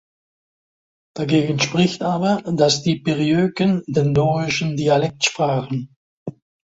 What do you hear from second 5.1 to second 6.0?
sprachen.